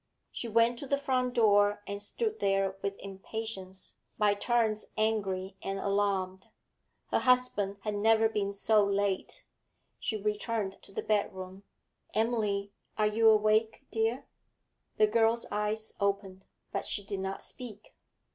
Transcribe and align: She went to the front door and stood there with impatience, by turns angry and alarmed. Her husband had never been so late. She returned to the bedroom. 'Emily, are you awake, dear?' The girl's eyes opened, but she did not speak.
She 0.31 0.47
went 0.47 0.79
to 0.79 0.87
the 0.87 0.97
front 0.97 1.35
door 1.35 1.83
and 1.85 2.01
stood 2.01 2.39
there 2.39 2.75
with 2.81 2.97
impatience, 2.97 3.97
by 4.17 4.33
turns 4.33 4.87
angry 4.97 5.57
and 5.61 5.77
alarmed. 5.77 6.47
Her 7.11 7.19
husband 7.19 7.77
had 7.81 7.93
never 7.93 8.27
been 8.27 8.51
so 8.51 8.83
late. 8.83 9.45
She 9.99 10.17
returned 10.17 10.81
to 10.81 10.91
the 10.91 11.03
bedroom. 11.03 11.61
'Emily, 12.15 12.71
are 12.97 13.05
you 13.05 13.29
awake, 13.29 13.85
dear?' 13.91 14.25
The 14.97 15.05
girl's 15.05 15.45
eyes 15.51 15.93
opened, 15.99 16.45
but 16.71 16.83
she 16.83 17.03
did 17.05 17.19
not 17.19 17.43
speak. 17.43 17.93